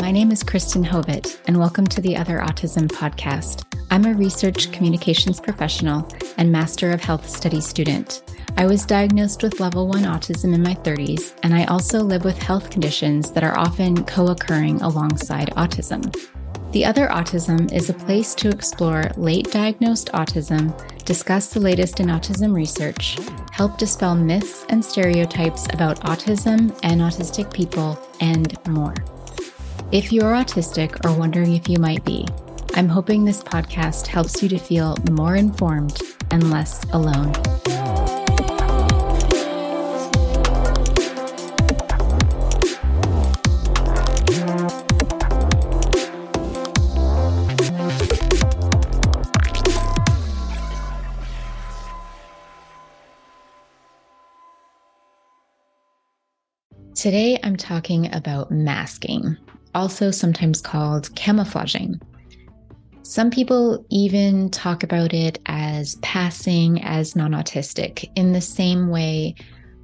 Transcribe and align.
My 0.00 0.10
name 0.10 0.30
is 0.30 0.42
Kristen 0.42 0.84
Hovet, 0.84 1.38
and 1.46 1.58
welcome 1.58 1.86
to 1.88 2.00
the 2.00 2.16
Other 2.16 2.38
Autism 2.38 2.88
Podcast. 2.88 3.64
I'm 3.90 4.06
a 4.06 4.14
research 4.14 4.72
communications 4.72 5.40
professional 5.40 6.10
and 6.38 6.50
Master 6.50 6.90
of 6.90 7.02
Health 7.02 7.28
Studies 7.28 7.66
student. 7.66 8.22
I 8.56 8.66
was 8.66 8.86
diagnosed 8.86 9.42
with 9.42 9.60
level 9.60 9.86
1 9.88 10.04
autism 10.04 10.54
in 10.54 10.62
my 10.62 10.74
30s, 10.74 11.34
and 11.42 11.54
I 11.54 11.64
also 11.64 12.00
live 12.00 12.24
with 12.24 12.40
health 12.40 12.70
conditions 12.70 13.30
that 13.32 13.44
are 13.44 13.58
often 13.58 14.04
co 14.04 14.28
occurring 14.28 14.80
alongside 14.80 15.50
autism. 15.50 16.33
The 16.74 16.84
Other 16.84 17.06
Autism 17.06 17.72
is 17.72 17.88
a 17.88 17.94
place 17.94 18.34
to 18.34 18.48
explore 18.48 19.08
late 19.16 19.52
diagnosed 19.52 20.10
autism, 20.12 20.74
discuss 21.04 21.50
the 21.50 21.60
latest 21.60 22.00
in 22.00 22.08
autism 22.08 22.52
research, 22.52 23.16
help 23.52 23.78
dispel 23.78 24.16
myths 24.16 24.66
and 24.70 24.84
stereotypes 24.84 25.68
about 25.72 26.00
autism 26.00 26.76
and 26.82 27.00
autistic 27.00 27.54
people, 27.54 27.96
and 28.18 28.58
more. 28.66 28.92
If 29.92 30.12
you're 30.12 30.32
autistic 30.32 31.04
or 31.04 31.16
wondering 31.16 31.54
if 31.54 31.68
you 31.68 31.78
might 31.78 32.04
be, 32.04 32.26
I'm 32.74 32.88
hoping 32.88 33.24
this 33.24 33.40
podcast 33.40 34.08
helps 34.08 34.42
you 34.42 34.48
to 34.48 34.58
feel 34.58 34.96
more 35.12 35.36
informed 35.36 36.02
and 36.32 36.50
less 36.50 36.82
alone. 36.92 37.32
Today, 57.04 57.38
I'm 57.42 57.56
talking 57.56 58.10
about 58.14 58.50
masking 58.50 59.36
also 59.74 60.10
sometimes 60.10 60.62
called 60.62 61.14
camouflaging. 61.14 62.00
Some 63.02 63.30
people 63.30 63.84
even 63.90 64.48
talk 64.48 64.82
about 64.82 65.12
it 65.12 65.38
as 65.44 65.96
passing 65.96 66.82
as 66.82 67.14
non 67.14 67.32
autistic 67.32 68.10
in 68.16 68.32
the 68.32 68.40
same 68.40 68.88
way 68.88 69.34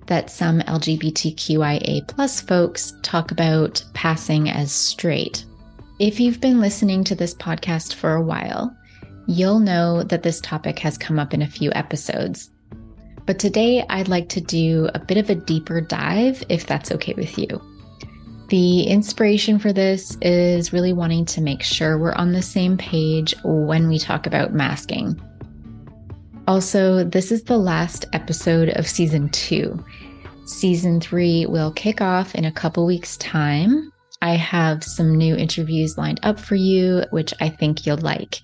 that 0.07 0.31
some 0.31 0.61
LGBTQIA 0.61 2.09
plus 2.09 2.41
folks 2.41 2.95
talk 3.03 3.31
about 3.31 3.85
passing 3.93 4.49
as 4.49 4.73
straight. 4.73 5.45
If 5.99 6.21
you've 6.21 6.41
been 6.41 6.59
listening 6.59 7.05
to 7.05 7.15
this 7.15 7.35
podcast 7.35 7.97
for 7.97 8.15
a 8.15 8.23
while, 8.23 8.75
you'll 9.27 9.61
know 9.61 10.05
that 10.05 10.23
this 10.23 10.41
topic 10.41 10.79
has 10.79 10.97
come 10.97 11.19
up 11.19 11.35
in 11.35 11.43
a 11.43 11.47
few 11.47 11.71
episodes. 11.75 12.49
But 13.27 13.39
today 13.39 13.85
I'd 13.89 14.09
like 14.09 14.29
to 14.31 14.41
do 14.41 14.89
a 14.95 14.99
bit 14.99 15.19
of 15.19 15.31
a 15.31 15.35
deeper 15.35 15.81
dive 15.81 16.43
if 16.49 16.67
that's 16.67 16.91
okay 16.93 17.15
with 17.15 17.39
you. 17.39 17.61
The 18.49 18.83
inspiration 18.83 19.61
for 19.61 19.73
this 19.73 20.17
is 20.23 20.73
really 20.73 20.93
wanting 20.93 21.25
to 21.27 21.41
make 21.41 21.63
sure 21.63 21.99
we're 21.99 22.15
on 22.15 22.33
the 22.33 22.43
same 22.43 22.77
page 22.77 23.33
when 23.45 23.89
we 23.89 23.99
talk 23.99 24.27
about 24.27 24.53
masking. 24.53 25.21
Also, 26.49 27.05
this 27.05 27.31
is 27.31 27.45
the 27.45 27.59
last 27.59 28.07
episode 28.13 28.71
of 28.71 28.89
season 28.89 29.29
two. 29.29 29.85
Season 30.47 31.01
three 31.01 31.47
will 31.47 31.71
kick 31.71 32.01
off 32.01 32.35
in 32.35 32.45
a 32.45 32.51
couple 32.51 32.85
weeks' 32.85 33.17
time. 33.19 33.93
I 34.21 34.35
have 34.35 34.83
some 34.83 35.15
new 35.15 35.37
interviews 35.37 35.97
lined 35.97 36.19
up 36.25 36.41
for 36.41 36.57
you, 36.57 37.05
which 37.11 37.33
I 37.41 37.49
think 37.49 37.87
you'll 37.87 37.99
like, 37.99 38.41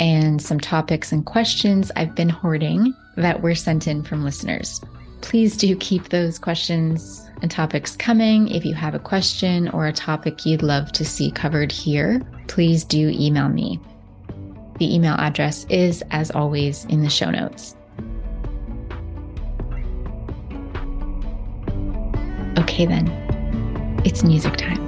and 0.00 0.42
some 0.42 0.58
topics 0.58 1.12
and 1.12 1.24
questions 1.24 1.92
I've 1.94 2.16
been 2.16 2.28
hoarding 2.28 2.92
that 3.16 3.42
were 3.42 3.54
sent 3.54 3.86
in 3.86 4.02
from 4.02 4.24
listeners. 4.24 4.80
Please 5.20 5.56
do 5.56 5.74
keep 5.76 6.08
those 6.08 6.38
questions 6.38 7.28
and 7.42 7.50
topics 7.50 7.96
coming. 7.96 8.48
If 8.48 8.64
you 8.64 8.74
have 8.74 8.94
a 8.94 8.98
question 8.98 9.68
or 9.70 9.86
a 9.86 9.92
topic 9.92 10.46
you'd 10.46 10.62
love 10.62 10.92
to 10.92 11.04
see 11.04 11.30
covered 11.30 11.72
here, 11.72 12.22
please 12.48 12.84
do 12.84 13.10
email 13.14 13.48
me. 13.48 13.80
The 14.78 14.94
email 14.94 15.14
address 15.14 15.64
is, 15.70 16.02
as 16.10 16.30
always, 16.30 16.84
in 16.86 17.02
the 17.02 17.10
show 17.10 17.30
notes. 17.30 17.74
Okay, 22.58 22.86
then, 22.86 23.08
it's 24.04 24.22
music 24.22 24.56
time. 24.56 24.85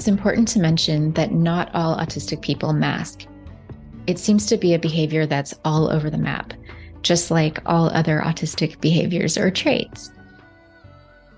It's 0.00 0.08
important 0.08 0.48
to 0.48 0.60
mention 0.60 1.12
that 1.12 1.32
not 1.32 1.68
all 1.74 1.94
autistic 1.94 2.40
people 2.40 2.72
mask. 2.72 3.26
It 4.06 4.18
seems 4.18 4.46
to 4.46 4.56
be 4.56 4.72
a 4.72 4.78
behavior 4.78 5.26
that's 5.26 5.52
all 5.62 5.90
over 5.90 6.08
the 6.08 6.16
map, 6.16 6.54
just 7.02 7.30
like 7.30 7.58
all 7.66 7.90
other 7.90 8.22
autistic 8.24 8.80
behaviors 8.80 9.36
or 9.36 9.50
traits. 9.50 10.10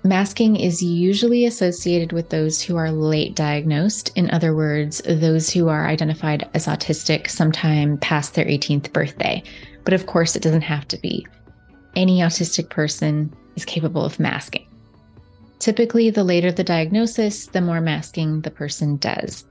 Masking 0.05 0.55
is 0.55 0.81
usually 0.81 1.45
associated 1.45 2.13
with 2.13 2.29
those 2.29 2.61
who 2.61 2.77
are 2.77 2.89
late 2.89 3.35
diagnosed. 3.35 4.15
In 4.15 4.31
other 4.31 4.55
words, 4.55 5.01
those 5.09 5.49
who 5.49 5.67
are 5.67 5.85
identified 5.85 6.49
as 6.53 6.65
autistic 6.65 7.29
sometime 7.29 7.97
past 7.97 8.33
their 8.33 8.45
18th 8.45 8.93
birthday. 8.93 9.43
But 9.83 9.93
of 9.93 10.05
course, 10.05 10.37
it 10.37 10.41
doesn't 10.41 10.61
have 10.61 10.87
to 10.87 10.97
be. 10.99 11.27
Any 11.97 12.19
autistic 12.19 12.69
person 12.69 13.33
is 13.57 13.65
capable 13.65 14.05
of 14.05 14.21
masking. 14.21 14.65
Typically, 15.63 16.09
the 16.09 16.25
later 16.25 16.51
the 16.51 16.61
diagnosis, 16.61 17.45
the 17.45 17.61
more 17.61 17.79
masking 17.79 18.41
the 18.41 18.51
person 18.51 18.97
does. 18.97 19.47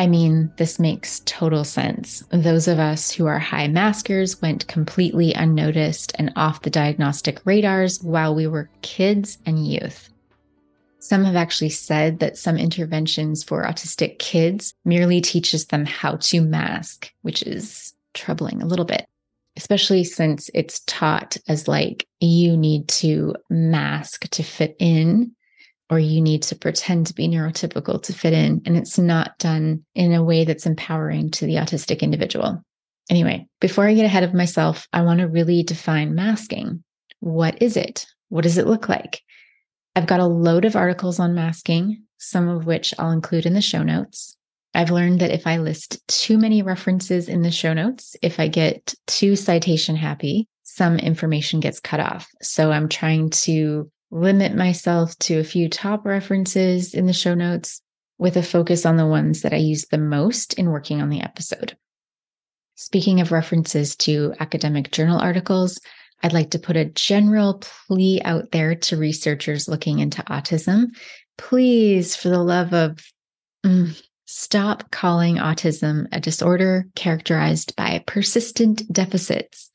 I 0.00 0.08
mean, 0.08 0.52
this 0.56 0.80
makes 0.80 1.20
total 1.26 1.62
sense. 1.62 2.24
Those 2.32 2.66
of 2.66 2.80
us 2.80 3.12
who 3.12 3.26
are 3.26 3.38
high 3.38 3.68
maskers 3.68 4.42
went 4.42 4.66
completely 4.66 5.32
unnoticed 5.32 6.10
and 6.18 6.32
off 6.34 6.62
the 6.62 6.70
diagnostic 6.70 7.40
radars 7.44 8.02
while 8.02 8.34
we 8.34 8.48
were 8.48 8.68
kids 8.82 9.38
and 9.46 9.64
youth. 9.64 10.10
Some 10.98 11.22
have 11.22 11.36
actually 11.36 11.70
said 11.70 12.18
that 12.18 12.36
some 12.36 12.56
interventions 12.56 13.44
for 13.44 13.62
autistic 13.62 14.18
kids 14.18 14.74
merely 14.84 15.20
teaches 15.20 15.66
them 15.66 15.86
how 15.86 16.16
to 16.16 16.40
mask, 16.40 17.12
which 17.22 17.44
is 17.44 17.94
troubling 18.12 18.60
a 18.60 18.66
little 18.66 18.84
bit, 18.84 19.06
especially 19.56 20.02
since 20.02 20.50
it's 20.52 20.80
taught 20.88 21.36
as 21.46 21.68
like 21.68 22.08
you 22.18 22.56
need 22.56 22.88
to 22.88 23.36
mask 23.48 24.28
to 24.30 24.42
fit 24.42 24.74
in 24.80 25.30
or 25.94 25.98
you 26.00 26.20
need 26.20 26.42
to 26.42 26.56
pretend 26.56 27.06
to 27.06 27.14
be 27.14 27.28
neurotypical 27.28 28.02
to 28.02 28.12
fit 28.12 28.32
in. 28.32 28.60
And 28.66 28.76
it's 28.76 28.98
not 28.98 29.38
done 29.38 29.84
in 29.94 30.12
a 30.12 30.24
way 30.24 30.44
that's 30.44 30.66
empowering 30.66 31.30
to 31.32 31.46
the 31.46 31.54
autistic 31.54 32.00
individual. 32.00 32.60
Anyway, 33.08 33.46
before 33.60 33.86
I 33.86 33.94
get 33.94 34.04
ahead 34.04 34.24
of 34.24 34.34
myself, 34.34 34.88
I 34.92 35.02
want 35.02 35.20
to 35.20 35.28
really 35.28 35.62
define 35.62 36.16
masking. 36.16 36.82
What 37.20 37.62
is 37.62 37.76
it? 37.76 38.06
What 38.28 38.42
does 38.42 38.58
it 38.58 38.66
look 38.66 38.88
like? 38.88 39.20
I've 39.94 40.08
got 40.08 40.18
a 40.18 40.26
load 40.26 40.64
of 40.64 40.74
articles 40.74 41.20
on 41.20 41.36
masking, 41.36 42.02
some 42.18 42.48
of 42.48 42.66
which 42.66 42.92
I'll 42.98 43.12
include 43.12 43.46
in 43.46 43.54
the 43.54 43.60
show 43.60 43.84
notes. 43.84 44.36
I've 44.74 44.90
learned 44.90 45.20
that 45.20 45.30
if 45.30 45.46
I 45.46 45.58
list 45.58 46.04
too 46.08 46.38
many 46.38 46.62
references 46.62 47.28
in 47.28 47.42
the 47.42 47.52
show 47.52 47.72
notes, 47.72 48.16
if 48.20 48.40
I 48.40 48.48
get 48.48 48.96
too 49.06 49.36
citation 49.36 49.94
happy, 49.94 50.48
some 50.64 50.98
information 50.98 51.60
gets 51.60 51.78
cut 51.78 52.00
off. 52.00 52.26
So 52.42 52.72
I'm 52.72 52.88
trying 52.88 53.30
to 53.30 53.88
limit 54.14 54.54
myself 54.54 55.18
to 55.18 55.40
a 55.40 55.44
few 55.44 55.68
top 55.68 56.06
references 56.06 56.94
in 56.94 57.06
the 57.06 57.12
show 57.12 57.34
notes 57.34 57.82
with 58.16 58.36
a 58.36 58.42
focus 58.44 58.86
on 58.86 58.96
the 58.96 59.06
ones 59.06 59.42
that 59.42 59.52
I 59.52 59.56
use 59.56 59.86
the 59.90 59.98
most 59.98 60.54
in 60.54 60.70
working 60.70 61.02
on 61.02 61.10
the 61.10 61.20
episode. 61.20 61.76
Speaking 62.76 63.20
of 63.20 63.32
references 63.32 63.96
to 63.96 64.32
academic 64.38 64.92
journal 64.92 65.18
articles, 65.18 65.80
I'd 66.22 66.32
like 66.32 66.52
to 66.52 66.60
put 66.60 66.76
a 66.76 66.84
general 66.84 67.60
plea 67.60 68.22
out 68.24 68.52
there 68.52 68.76
to 68.76 68.96
researchers 68.96 69.66
looking 69.66 69.98
into 69.98 70.22
autism. 70.22 70.96
Please, 71.36 72.14
for 72.14 72.28
the 72.28 72.42
love 72.42 72.72
of, 72.72 73.04
mm, 73.66 74.00
stop 74.26 74.92
calling 74.92 75.36
autism 75.36 76.06
a 76.12 76.20
disorder 76.20 76.86
characterized 76.94 77.74
by 77.74 78.02
persistent 78.06 78.90
deficits. 78.92 79.70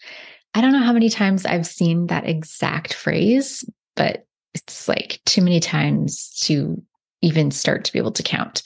I 0.54 0.62
don't 0.62 0.72
know 0.72 0.80
how 0.84 0.94
many 0.94 1.10
times 1.10 1.46
I've 1.46 1.68
seen 1.68 2.08
that 2.08 2.28
exact 2.28 2.94
phrase, 2.94 3.70
but 3.98 4.26
it's 4.54 4.88
like 4.88 5.20
too 5.26 5.42
many 5.42 5.60
times 5.60 6.30
to 6.42 6.82
even 7.22 7.52
start 7.52 7.86
to 7.86 7.94
be 7.94 8.00
able 8.00 8.12
to 8.14 8.24
count. 8.24 8.64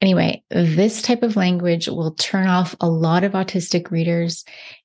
Anyway, 0.00 0.42
this 0.50 1.02
type 1.02 1.22
of 1.22 1.36
language 1.36 1.88
will 1.88 2.12
turn 2.12 2.46
off 2.46 2.74
a 2.80 2.88
lot 2.88 3.24
of 3.24 3.32
autistic 3.32 3.90
readers 3.90 4.44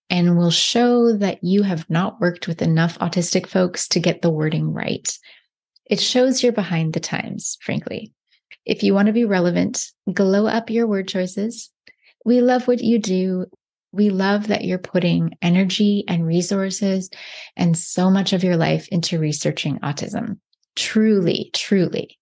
and 0.09 0.37
will 0.37 0.51
show 0.51 1.15
that 1.17 1.43
you 1.43 1.63
have 1.63 1.89
not 1.89 2.19
worked 2.19 2.47
with 2.47 2.61
enough 2.61 2.97
autistic 2.99 3.47
folks 3.47 3.87
to 3.87 3.99
get 3.99 4.21
the 4.21 4.31
wording 4.31 4.73
right. 4.73 5.17
It 5.85 5.99
shows 5.99 6.41
you're 6.41 6.51
behind 6.51 6.93
the 6.93 6.99
times, 6.99 7.57
frankly. 7.61 8.13
If 8.65 8.83
you 8.83 8.93
want 8.93 9.07
to 9.07 9.13
be 9.13 9.25
relevant, 9.25 9.85
glow 10.11 10.47
up 10.47 10.69
your 10.69 10.87
word 10.87 11.07
choices. 11.07 11.69
We 12.25 12.41
love 12.41 12.67
what 12.67 12.81
you 12.81 12.99
do. 12.99 13.45
We 13.93 14.09
love 14.09 14.47
that 14.47 14.65
you're 14.65 14.79
putting 14.79 15.37
energy 15.41 16.03
and 16.07 16.25
resources 16.25 17.09
and 17.55 17.77
so 17.77 18.09
much 18.09 18.33
of 18.33 18.43
your 18.43 18.57
life 18.57 18.87
into 18.89 19.19
researching 19.19 19.79
autism. 19.79 20.39
Truly, 20.75 21.51
truly. 21.53 22.17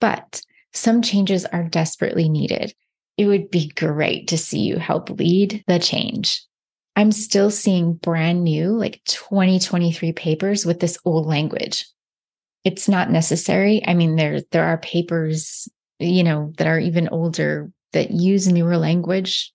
But 0.00 0.40
some 0.72 1.02
changes 1.02 1.44
are 1.44 1.64
desperately 1.64 2.28
needed. 2.28 2.72
It 3.16 3.26
would 3.26 3.50
be 3.50 3.68
great 3.68 4.28
to 4.28 4.38
see 4.38 4.60
you 4.60 4.76
help 4.76 5.10
lead 5.10 5.64
the 5.66 5.80
change. 5.80 6.42
I'm 6.94 7.10
still 7.10 7.50
seeing 7.50 7.94
brand 7.94 8.44
new, 8.44 8.70
like 8.70 9.02
2023 9.06 10.12
papers 10.12 10.64
with 10.64 10.78
this 10.78 10.96
old 11.04 11.26
language. 11.26 11.86
It's 12.62 12.88
not 12.88 13.10
necessary. 13.10 13.82
I 13.86 13.94
mean, 13.94 14.16
there, 14.16 14.42
there 14.52 14.64
are 14.64 14.78
papers, 14.78 15.68
you 15.98 16.22
know, 16.22 16.52
that 16.58 16.66
are 16.66 16.78
even 16.78 17.08
older 17.08 17.70
that 17.92 18.12
use 18.12 18.46
newer 18.46 18.76
language. 18.76 19.52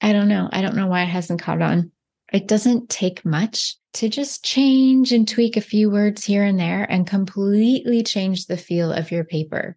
I 0.00 0.12
don't 0.12 0.28
know. 0.28 0.48
I 0.52 0.62
don't 0.62 0.76
know 0.76 0.86
why 0.86 1.02
it 1.02 1.08
hasn't 1.08 1.40
caught 1.40 1.62
on. 1.62 1.90
It 2.32 2.48
doesn't 2.48 2.90
take 2.90 3.24
much 3.24 3.74
to 3.94 4.08
just 4.08 4.44
change 4.44 5.12
and 5.12 5.26
tweak 5.26 5.56
a 5.56 5.62
few 5.62 5.90
words 5.90 6.24
here 6.24 6.44
and 6.44 6.58
there 6.58 6.84
and 6.90 7.06
completely 7.06 8.02
change 8.02 8.46
the 8.46 8.56
feel 8.56 8.92
of 8.92 9.10
your 9.10 9.24
paper. 9.24 9.76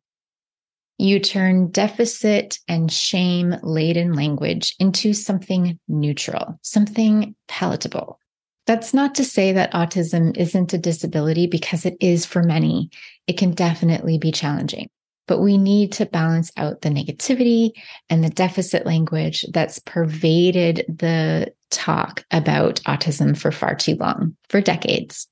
You 0.97 1.21
turn 1.21 1.71
deficit 1.71 2.59
and 2.67 2.91
shame 2.91 3.55
laden 3.63 4.13
language 4.13 4.75
into 4.79 5.13
something 5.13 5.79
neutral, 5.87 6.59
something 6.61 7.35
palatable. 7.47 8.19
That's 8.67 8.93
not 8.93 9.15
to 9.15 9.23
say 9.23 9.53
that 9.53 9.71
autism 9.71 10.35
isn't 10.35 10.73
a 10.73 10.77
disability 10.77 11.47
because 11.47 11.85
it 11.85 11.95
is 12.01 12.25
for 12.25 12.43
many. 12.43 12.89
It 13.27 13.37
can 13.37 13.51
definitely 13.51 14.17
be 14.17 14.33
challenging, 14.33 14.89
but 15.29 15.41
we 15.41 15.59
need 15.59 15.91
to 15.91 16.07
balance 16.07 16.51
out 16.57 16.81
the 16.81 16.89
negativity 16.89 17.69
and 18.09 18.23
the 18.23 18.31
deficit 18.31 18.83
language 18.87 19.45
that's 19.53 19.77
pervaded 19.77 20.83
the 20.89 21.53
talk 21.69 22.25
about 22.31 22.81
autism 22.87 23.37
for 23.37 23.51
far 23.51 23.75
too 23.75 23.95
long, 23.97 24.35
for 24.49 24.59
decades. 24.59 25.27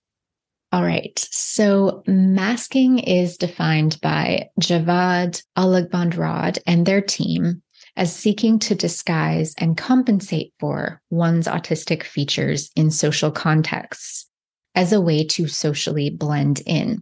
All 0.72 0.84
right. 0.84 1.18
So 1.32 2.04
masking 2.06 3.00
is 3.00 3.38
defined 3.38 4.00
by 4.00 4.50
Javad 4.62 5.42
Alaghband-rad 5.58 6.60
and 6.68 6.86
their 6.86 7.02
team 7.02 7.64
as 7.96 8.16
seeking 8.16 8.60
to 8.60 8.76
disguise 8.76 9.56
and 9.58 9.76
compensate 9.78 10.54
for 10.60 11.02
one's 11.10 11.48
autistic 11.48 12.04
features 12.04 12.70
in 12.76 12.92
social 12.92 13.32
contexts 13.32 14.30
as 14.76 14.94
a 14.94 15.02
way 15.02 15.26
to 15.26 15.48
socially 15.48 16.12
blend 16.12 16.62
in. 16.68 17.02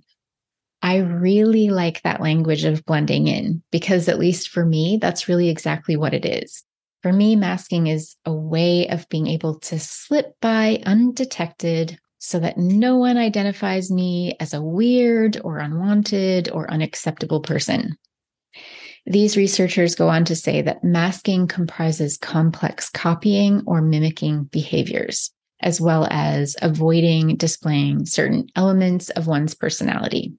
I 0.85 0.97
really 0.97 1.71
like 1.71 2.03
that 2.03 2.21
language 2.21 2.63
of 2.63 2.85
blending 2.85 3.27
in 3.27 3.63
because, 3.71 4.07
at 4.07 4.19
least 4.19 4.49
for 4.49 4.63
me, 4.63 4.99
that's 5.01 5.27
really 5.27 5.49
exactly 5.49 5.95
what 5.95 6.13
it 6.13 6.27
is. 6.27 6.63
For 7.01 7.11
me, 7.11 7.35
masking 7.35 7.87
is 7.87 8.15
a 8.23 8.31
way 8.31 8.87
of 8.89 9.09
being 9.09 9.25
able 9.25 9.57
to 9.61 9.79
slip 9.79 10.35
by 10.41 10.83
undetected 10.85 11.97
so 12.19 12.37
that 12.37 12.59
no 12.59 12.97
one 12.97 13.17
identifies 13.17 13.89
me 13.89 14.35
as 14.39 14.53
a 14.53 14.61
weird 14.61 15.41
or 15.43 15.57
unwanted 15.57 16.51
or 16.51 16.69
unacceptable 16.69 17.41
person. 17.41 17.97
These 19.07 19.37
researchers 19.37 19.95
go 19.95 20.07
on 20.07 20.23
to 20.25 20.35
say 20.35 20.61
that 20.61 20.83
masking 20.83 21.47
comprises 21.47 22.15
complex 22.15 22.91
copying 22.91 23.63
or 23.65 23.81
mimicking 23.81 24.43
behaviors, 24.43 25.31
as 25.61 25.81
well 25.81 26.07
as 26.11 26.55
avoiding 26.61 27.37
displaying 27.37 28.05
certain 28.05 28.45
elements 28.55 29.09
of 29.09 29.25
one's 29.25 29.55
personality. 29.55 30.35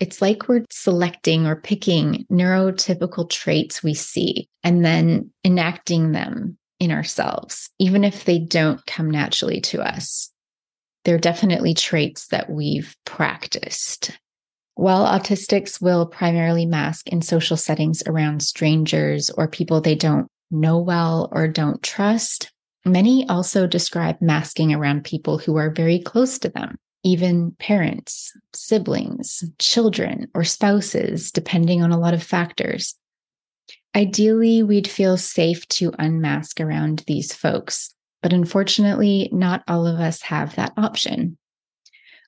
It's 0.00 0.22
like 0.22 0.48
we're 0.48 0.64
selecting 0.70 1.46
or 1.46 1.56
picking 1.56 2.26
neurotypical 2.30 3.28
traits 3.30 3.82
we 3.82 3.94
see 3.94 4.48
and 4.64 4.84
then 4.84 5.30
enacting 5.44 6.12
them 6.12 6.56
in 6.78 6.90
ourselves, 6.90 7.70
even 7.78 8.02
if 8.02 8.24
they 8.24 8.38
don't 8.38 8.84
come 8.86 9.10
naturally 9.10 9.60
to 9.60 9.82
us 9.82 10.30
they're 11.04 11.18
definitely 11.18 11.74
traits 11.74 12.28
that 12.28 12.50
we've 12.50 12.96
practiced. 13.04 14.18
While 14.74 15.06
autistics 15.06 15.80
will 15.80 16.06
primarily 16.06 16.66
mask 16.66 17.08
in 17.08 17.22
social 17.22 17.56
settings 17.56 18.02
around 18.06 18.42
strangers 18.42 19.30
or 19.30 19.48
people 19.48 19.80
they 19.80 19.94
don't 19.94 20.28
know 20.50 20.78
well 20.78 21.28
or 21.32 21.48
don't 21.48 21.82
trust, 21.82 22.50
many 22.84 23.28
also 23.28 23.66
describe 23.66 24.20
masking 24.20 24.72
around 24.72 25.04
people 25.04 25.38
who 25.38 25.56
are 25.56 25.70
very 25.70 25.98
close 25.98 26.38
to 26.40 26.48
them, 26.48 26.76
even 27.02 27.52
parents, 27.58 28.32
siblings, 28.52 29.44
children, 29.58 30.28
or 30.34 30.44
spouses, 30.44 31.30
depending 31.30 31.82
on 31.82 31.92
a 31.92 31.98
lot 31.98 32.14
of 32.14 32.22
factors. 32.22 32.94
Ideally, 33.94 34.62
we'd 34.62 34.88
feel 34.88 35.16
safe 35.16 35.66
to 35.68 35.92
unmask 35.98 36.60
around 36.60 37.02
these 37.06 37.32
folks, 37.32 37.94
but 38.22 38.32
unfortunately, 38.32 39.28
not 39.32 39.64
all 39.66 39.86
of 39.86 39.98
us 39.98 40.22
have 40.22 40.54
that 40.56 40.72
option. 40.76 41.36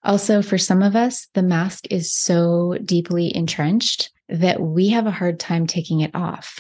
Also, 0.05 0.43
for 0.43 0.59
some 0.59 0.83
of 0.83 0.97
us, 0.97 1.29
the 1.35 1.43
mask 1.43 1.87
is 1.91 2.13
so 2.13 2.77
deeply 2.85 3.35
entrenched 3.35 4.11
that 4.29 4.61
we 4.61 4.89
have 4.89 5.07
a 5.07 5.13
hard 5.13 5.39
time 5.39 5.67
taking 5.67 6.01
it 6.01 6.15
off. 6.15 6.59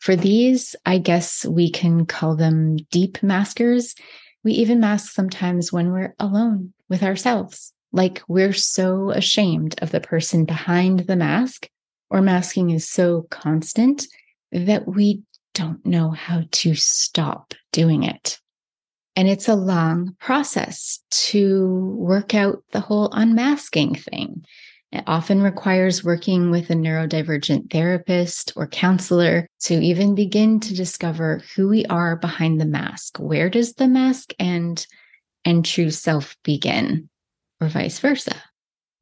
For 0.00 0.14
these, 0.14 0.76
I 0.86 0.98
guess 0.98 1.44
we 1.44 1.70
can 1.70 2.06
call 2.06 2.36
them 2.36 2.76
deep 2.90 3.22
maskers. 3.22 3.94
We 4.44 4.52
even 4.52 4.80
mask 4.80 5.12
sometimes 5.12 5.72
when 5.72 5.92
we're 5.92 6.14
alone 6.18 6.72
with 6.88 7.02
ourselves, 7.02 7.72
like 7.92 8.22
we're 8.28 8.52
so 8.52 9.10
ashamed 9.10 9.76
of 9.82 9.90
the 9.90 10.00
person 10.00 10.44
behind 10.44 11.00
the 11.00 11.16
mask, 11.16 11.68
or 12.08 12.22
masking 12.22 12.70
is 12.70 12.88
so 12.88 13.26
constant 13.30 14.06
that 14.52 14.88
we 14.88 15.22
don't 15.54 15.84
know 15.84 16.10
how 16.10 16.42
to 16.50 16.74
stop 16.74 17.54
doing 17.72 18.04
it. 18.04 18.38
And 19.16 19.28
it's 19.28 19.48
a 19.48 19.54
long 19.54 20.16
process 20.20 21.00
to 21.10 21.94
work 21.98 22.34
out 22.34 22.62
the 22.72 22.80
whole 22.80 23.10
unmasking 23.12 23.96
thing. 23.96 24.44
It 24.92 25.04
often 25.06 25.40
requires 25.40 26.02
working 26.02 26.50
with 26.50 26.70
a 26.70 26.74
neurodivergent 26.74 27.70
therapist 27.70 28.52
or 28.56 28.66
counselor 28.66 29.46
to 29.60 29.74
even 29.74 30.16
begin 30.16 30.58
to 30.60 30.74
discover 30.74 31.42
who 31.54 31.68
we 31.68 31.86
are 31.86 32.16
behind 32.16 32.60
the 32.60 32.66
mask. 32.66 33.18
Where 33.18 33.48
does 33.48 33.74
the 33.74 33.86
mask 33.86 34.34
end 34.40 34.86
and 35.44 35.64
true 35.64 35.90
self 35.90 36.36
begin, 36.42 37.08
or 37.60 37.68
vice 37.68 38.00
versa? 38.00 38.34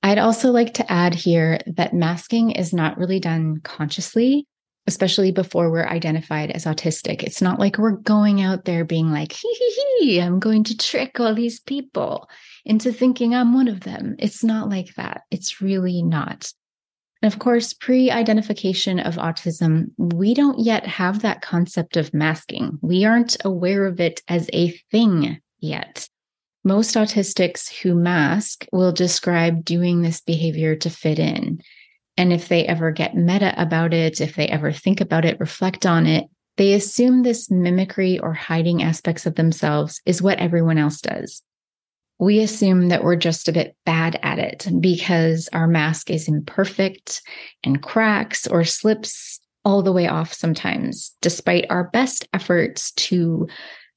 I'd 0.03 0.19
also 0.19 0.53
like 0.53 0.75
to 0.75 0.93
add 0.93 1.15
here 1.15 1.59
that 1.67 1.95
masking 1.95 2.51
is 2.51 2.73
not 2.73 2.99
really 2.99 3.19
done 3.19 3.61
consciously 3.63 4.47
especially 4.89 5.31
before 5.31 5.71
we're 5.71 5.87
identified 5.87 6.51
as 6.51 6.65
autistic. 6.65 7.23
It's 7.23 7.43
not 7.43 7.61
like 7.61 7.77
we're 7.77 7.93
going 7.99 8.41
out 8.41 8.65
there 8.65 8.87
being 8.87 9.13
like, 9.13 9.33
hee 9.33 9.55
hee 9.59 9.99
hee, 10.01 10.21
I'm 10.21 10.41
going 10.41 10.65
to 10.65 10.77
trick 10.77 11.21
all 11.21 11.35
these 11.35 11.61
people 11.61 12.27
into 12.69 12.93
thinking 12.93 13.35
I'm 13.35 13.55
one 13.55 13.67
of 13.67 13.81
them. 13.81 14.15
It's 14.19 14.45
not 14.45 14.69
like 14.69 14.95
that. 14.95 15.23
It's 15.31 15.61
really 15.61 16.03
not. 16.03 16.53
And 17.21 17.33
of 17.33 17.41
course, 17.41 17.73
pre 17.73 18.11
identification 18.11 19.01
of 19.01 19.17
autism, 19.17 19.91
we 19.97 20.35
don't 20.35 20.61
yet 20.61 20.87
have 20.87 21.23
that 21.23 21.43
concept 21.43 21.97
of 21.97 22.15
masking. 22.15 22.79
We 22.81 23.05
aren't 23.05 23.37
aware 23.45 23.87
of 23.87 23.99
it 23.99 24.23
as 24.29 24.49
a 24.53 24.71
thing 24.93 25.41
yet. 25.59 26.09
Most 26.63 26.95
autistics 26.95 27.73
who 27.83 27.95
mask 27.95 28.67
will 28.73 28.93
describe 28.93 29.65
doing 29.65 30.03
this 30.03 30.21
behavior 30.21 30.77
to 30.77 30.91
fit 30.91 31.19
in. 31.19 31.61
And 32.17 32.33
if 32.33 32.49
they 32.49 32.67
ever 32.67 32.91
get 32.91 33.17
meta 33.17 33.55
about 33.61 33.95
it, 33.95 34.21
if 34.21 34.37
they 34.37 34.49
ever 34.49 34.73
think 34.73 35.01
about 35.01 35.25
it, 35.25 35.41
reflect 35.41 35.87
on 35.87 36.07
it, 36.07 36.27
they 36.57 36.75
assume 36.75 37.23
this 37.23 37.51
mimicry 37.51 38.19
or 38.19 38.35
hiding 38.35 38.83
aspects 38.83 39.25
of 39.25 39.37
themselves 39.37 40.03
is 40.05 40.21
what 40.21 40.39
everyone 40.39 40.79
else 40.79 41.01
does. 41.01 41.43
We 42.19 42.41
assume 42.41 42.89
that 42.89 43.05
we're 43.05 43.17
just 43.17 43.49
a 43.49 43.53
bit 43.53 43.77
bad 43.87 44.19
at 44.23 44.39
it 44.39 44.67
because 44.81 45.49
our 45.53 45.69
mask 45.69 46.11
is 46.11 46.27
imperfect 46.27 47.23
and 47.63 47.83
cracks 47.83 48.47
or 48.47 48.65
slips 48.65 49.41
all 49.65 49.83
the 49.83 49.93
way 49.93 50.09
off 50.09 50.33
sometimes, 50.33 51.15
despite 51.21 51.67
our 51.71 51.91
best 51.91 52.27
efforts 52.33 52.93
to, 52.93 53.47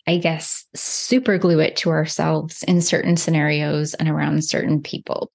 I 0.05 0.17
guess, 0.17 0.65
super 0.75 1.37
glue 1.37 1.59
it 1.59 1.75
to 1.77 1.89
ourselves 1.89 2.63
in 2.63 2.81
certain 2.81 3.17
scenarios 3.17 3.93
and 3.95 4.09
around 4.09 4.43
certain 4.43 4.81
people. 4.81 5.31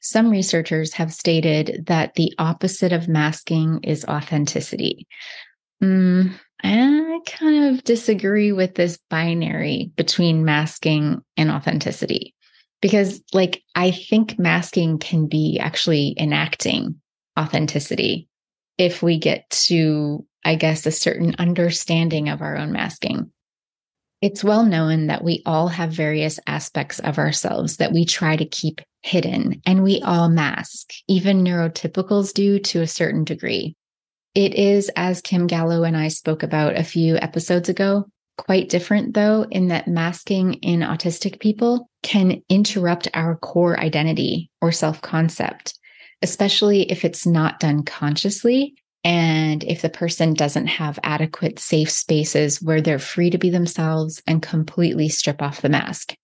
Some 0.00 0.30
researchers 0.30 0.94
have 0.94 1.12
stated 1.12 1.84
that 1.86 2.14
the 2.14 2.32
opposite 2.38 2.92
of 2.92 3.08
masking 3.08 3.80
is 3.82 4.04
authenticity. 4.06 5.06
Mm, 5.82 6.32
I 6.62 7.20
kind 7.26 7.74
of 7.74 7.84
disagree 7.84 8.52
with 8.52 8.74
this 8.74 8.98
binary 9.10 9.92
between 9.96 10.44
masking 10.44 11.22
and 11.36 11.50
authenticity 11.50 12.34
because, 12.80 13.22
like, 13.32 13.62
I 13.74 13.90
think 13.92 14.38
masking 14.38 14.98
can 14.98 15.26
be 15.28 15.58
actually 15.60 16.14
enacting 16.18 16.96
authenticity 17.38 18.28
if 18.76 19.02
we 19.02 19.18
get 19.18 19.48
to, 19.50 20.24
I 20.44 20.56
guess, 20.56 20.86
a 20.86 20.92
certain 20.92 21.36
understanding 21.38 22.28
of 22.28 22.42
our 22.42 22.56
own 22.56 22.72
masking. 22.72 23.30
It's 24.20 24.42
well 24.42 24.64
known 24.64 25.06
that 25.06 25.22
we 25.22 25.42
all 25.46 25.68
have 25.68 25.92
various 25.92 26.40
aspects 26.48 26.98
of 26.98 27.18
ourselves 27.18 27.76
that 27.76 27.92
we 27.92 28.04
try 28.04 28.34
to 28.34 28.44
keep 28.44 28.80
hidden, 29.02 29.62
and 29.64 29.84
we 29.84 30.02
all 30.02 30.28
mask. 30.28 30.90
Even 31.06 31.44
neurotypicals 31.44 32.34
do 32.34 32.58
to 32.58 32.82
a 32.82 32.86
certain 32.88 33.22
degree. 33.22 33.76
It 34.38 34.54
is, 34.54 34.88
as 34.94 35.20
Kim 35.20 35.48
Gallo 35.48 35.82
and 35.82 35.96
I 35.96 36.06
spoke 36.06 36.44
about 36.44 36.76
a 36.76 36.84
few 36.84 37.16
episodes 37.16 37.68
ago, 37.68 38.08
quite 38.36 38.68
different 38.68 39.14
though, 39.14 39.44
in 39.50 39.66
that 39.66 39.88
masking 39.88 40.54
in 40.62 40.78
autistic 40.78 41.40
people 41.40 41.90
can 42.04 42.40
interrupt 42.48 43.08
our 43.14 43.34
core 43.34 43.80
identity 43.80 44.48
or 44.60 44.70
self 44.70 45.02
concept, 45.02 45.76
especially 46.22 46.82
if 46.82 47.04
it's 47.04 47.26
not 47.26 47.58
done 47.58 47.82
consciously 47.82 48.76
and 49.02 49.64
if 49.64 49.82
the 49.82 49.90
person 49.90 50.34
doesn't 50.34 50.68
have 50.68 51.00
adequate 51.02 51.58
safe 51.58 51.90
spaces 51.90 52.62
where 52.62 52.80
they're 52.80 53.00
free 53.00 53.30
to 53.30 53.38
be 53.38 53.50
themselves 53.50 54.22
and 54.24 54.40
completely 54.40 55.08
strip 55.08 55.42
off 55.42 55.62
the 55.62 55.68
mask. 55.68 56.14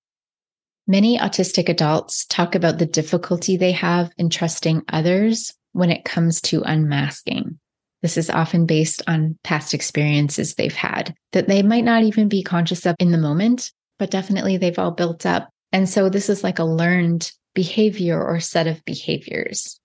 Many 0.86 1.18
autistic 1.18 1.68
adults 1.68 2.26
talk 2.26 2.54
about 2.54 2.78
the 2.78 2.86
difficulty 2.86 3.56
they 3.56 3.72
have 3.72 4.12
in 4.16 4.30
trusting 4.30 4.82
others 4.88 5.52
when 5.72 5.90
it 5.90 6.04
comes 6.04 6.40
to 6.42 6.62
unmasking. 6.62 7.58
This 8.04 8.18
is 8.18 8.28
often 8.28 8.66
based 8.66 9.00
on 9.06 9.38
past 9.44 9.72
experiences 9.72 10.56
they've 10.56 10.74
had 10.74 11.14
that 11.32 11.48
they 11.48 11.62
might 11.62 11.84
not 11.84 12.02
even 12.02 12.28
be 12.28 12.42
conscious 12.42 12.84
of 12.84 12.96
in 12.98 13.12
the 13.12 13.16
moment, 13.16 13.72
but 13.98 14.10
definitely 14.10 14.58
they've 14.58 14.78
all 14.78 14.90
built 14.90 15.24
up. 15.24 15.48
And 15.72 15.88
so 15.88 16.10
this 16.10 16.28
is 16.28 16.44
like 16.44 16.58
a 16.58 16.64
learned 16.64 17.32
behavior 17.54 18.22
or 18.22 18.40
set 18.40 18.66
of 18.66 18.84
behaviors. 18.84 19.80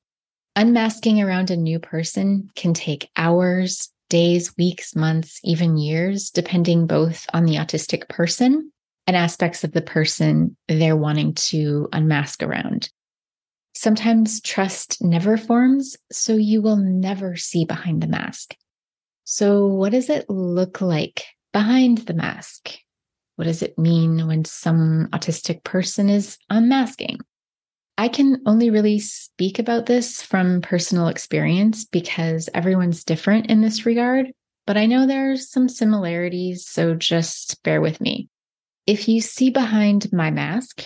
Unmasking 0.57 1.21
around 1.21 1.49
a 1.49 1.55
new 1.55 1.79
person 1.79 2.49
can 2.57 2.73
take 2.73 3.09
hours, 3.15 3.89
days, 4.09 4.53
weeks, 4.57 4.97
months, 4.97 5.39
even 5.45 5.77
years, 5.77 6.29
depending 6.29 6.87
both 6.87 7.25
on 7.33 7.45
the 7.45 7.55
autistic 7.55 8.09
person 8.09 8.69
and 9.07 9.15
aspects 9.15 9.63
of 9.63 9.71
the 9.71 9.81
person 9.81 10.57
they're 10.67 10.97
wanting 10.97 11.35
to 11.35 11.87
unmask 11.93 12.43
around. 12.43 12.89
Sometimes 13.79 14.41
trust 14.41 15.01
never 15.01 15.37
forms, 15.37 15.95
so 16.11 16.35
you 16.35 16.61
will 16.61 16.75
never 16.75 17.37
see 17.37 17.63
behind 17.63 18.03
the 18.03 18.07
mask. 18.07 18.53
So, 19.23 19.67
what 19.67 19.93
does 19.93 20.09
it 20.09 20.29
look 20.29 20.81
like 20.81 21.23
behind 21.53 21.99
the 21.99 22.13
mask? 22.13 22.71
What 23.37 23.45
does 23.45 23.63
it 23.63 23.79
mean 23.79 24.27
when 24.27 24.43
some 24.43 25.07
autistic 25.13 25.63
person 25.63 26.09
is 26.09 26.37
unmasking? 26.49 27.19
I 27.97 28.09
can 28.09 28.41
only 28.45 28.69
really 28.69 28.99
speak 28.99 29.59
about 29.59 29.85
this 29.85 30.21
from 30.21 30.59
personal 30.59 31.07
experience 31.07 31.85
because 31.85 32.49
everyone's 32.53 33.05
different 33.05 33.49
in 33.49 33.61
this 33.61 33.85
regard, 33.85 34.27
but 34.67 34.75
I 34.75 34.87
know 34.87 35.07
there's 35.07 35.49
some 35.49 35.69
similarities, 35.69 36.67
so 36.67 36.95
just 36.95 37.63
bear 37.63 37.79
with 37.79 38.01
me. 38.01 38.27
If 38.85 39.07
you 39.07 39.21
see 39.21 39.51
behind 39.51 40.11
my 40.11 40.31
mask, 40.31 40.85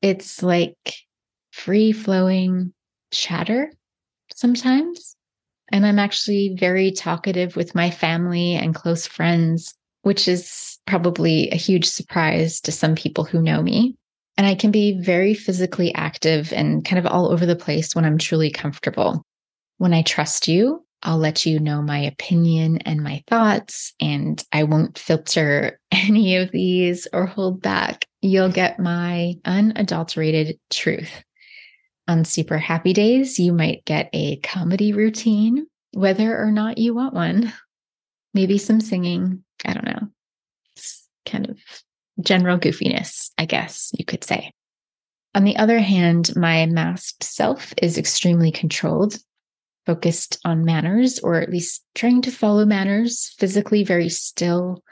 it's 0.00 0.42
like 0.42 0.94
free 1.52 1.92
flowing 1.92 2.72
chatter 3.12 3.72
sometimes. 4.34 5.14
And 5.70 5.86
I'm 5.86 5.98
actually 5.98 6.56
very 6.58 6.90
talkative 6.90 7.56
with 7.56 7.74
my 7.74 7.90
family 7.90 8.54
and 8.54 8.74
close 8.74 9.06
friends, 9.06 9.74
which 10.02 10.26
is 10.26 10.78
probably 10.86 11.48
a 11.50 11.56
huge 11.56 11.86
surprise 11.86 12.60
to 12.62 12.72
some 12.72 12.94
people 12.94 13.24
who 13.24 13.40
know 13.40 13.62
me. 13.62 13.96
And 14.36 14.46
I 14.46 14.54
can 14.54 14.70
be 14.70 14.98
very 15.00 15.34
physically 15.34 15.94
active 15.94 16.52
and 16.52 16.84
kind 16.84 16.98
of 16.98 17.06
all 17.06 17.30
over 17.30 17.46
the 17.46 17.56
place 17.56 17.94
when 17.94 18.04
I'm 18.04 18.18
truly 18.18 18.50
comfortable. 18.50 19.22
When 19.78 19.94
I 19.94 20.02
trust 20.02 20.48
you, 20.48 20.84
I'll 21.02 21.18
let 21.18 21.44
you 21.44 21.58
know 21.58 21.82
my 21.82 21.98
opinion 21.98 22.78
and 22.78 23.02
my 23.02 23.22
thoughts, 23.26 23.92
and 24.00 24.42
I 24.52 24.62
won't 24.64 24.98
filter 24.98 25.80
any 25.90 26.36
of 26.36 26.50
these 26.52 27.08
or 27.12 27.26
hold 27.26 27.60
back. 27.60 28.06
You'll 28.20 28.52
get 28.52 28.78
my 28.78 29.34
unadulterated 29.44 30.58
truth. 30.70 31.24
On 32.08 32.24
super 32.24 32.58
happy 32.58 32.92
days, 32.92 33.38
you 33.38 33.52
might 33.52 33.84
get 33.84 34.10
a 34.12 34.36
comedy 34.36 34.92
routine, 34.92 35.66
whether 35.92 36.36
or 36.36 36.50
not 36.50 36.78
you 36.78 36.94
want 36.94 37.14
one. 37.14 37.52
Maybe 38.34 38.58
some 38.58 38.80
singing. 38.80 39.44
I 39.64 39.74
don't 39.74 39.84
know. 39.84 40.08
It's 40.74 41.08
kind 41.26 41.48
of 41.48 41.58
general 42.20 42.58
goofiness, 42.58 43.30
I 43.38 43.44
guess 43.44 43.92
you 43.96 44.04
could 44.04 44.24
say. 44.24 44.52
On 45.34 45.44
the 45.44 45.56
other 45.56 45.78
hand, 45.78 46.34
my 46.36 46.66
masked 46.66 47.24
self 47.24 47.72
is 47.80 47.96
extremely 47.96 48.50
controlled, 48.50 49.16
focused 49.86 50.38
on 50.44 50.64
manners, 50.64 51.18
or 51.20 51.36
at 51.40 51.50
least 51.50 51.84
trying 51.94 52.20
to 52.22 52.30
follow 52.30 52.66
manners, 52.66 53.34
physically 53.38 53.84
very 53.84 54.08
still, 54.08 54.82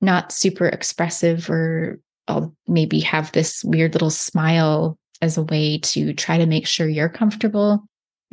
not 0.00 0.32
super 0.32 0.66
expressive, 0.66 1.50
or 1.50 1.98
I'll 2.28 2.54
maybe 2.68 3.00
have 3.00 3.32
this 3.32 3.64
weird 3.64 3.94
little 3.94 4.10
smile 4.10 4.98
as 5.20 5.36
a 5.36 5.42
way 5.42 5.78
to 5.78 6.12
try 6.14 6.38
to 6.38 6.46
make 6.46 6.66
sure 6.66 6.88
you're 6.88 7.08
comfortable, 7.08 7.84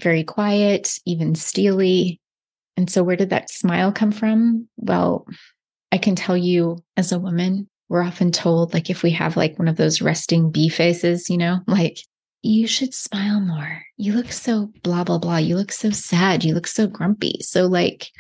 very 0.01 0.23
quiet, 0.23 0.99
even 1.05 1.35
steely. 1.35 2.19
And 2.77 2.89
so, 2.89 3.03
where 3.03 3.15
did 3.15 3.29
that 3.29 3.49
smile 3.49 3.91
come 3.91 4.11
from? 4.11 4.67
Well, 4.77 5.25
I 5.91 5.97
can 5.97 6.15
tell 6.15 6.35
you 6.35 6.83
as 6.97 7.11
a 7.11 7.19
woman, 7.19 7.69
we're 7.89 8.03
often 8.03 8.31
told 8.31 8.73
like 8.73 8.89
if 8.89 9.03
we 9.03 9.11
have 9.11 9.37
like 9.37 9.57
one 9.59 9.67
of 9.67 9.77
those 9.77 10.01
resting 10.01 10.51
bee 10.51 10.69
faces, 10.69 11.29
you 11.29 11.37
know, 11.37 11.59
like 11.67 11.99
you 12.41 12.67
should 12.67 12.93
smile 12.93 13.39
more. 13.39 13.81
You 13.97 14.13
look 14.13 14.31
so 14.31 14.71
blah 14.83 15.03
blah 15.03 15.17
blah. 15.17 15.37
You 15.37 15.55
look 15.55 15.71
so 15.71 15.89
sad. 15.89 16.43
You 16.43 16.53
look 16.53 16.67
so 16.67 16.87
grumpy. 16.87 17.37
So 17.41 17.65
like 17.65 18.11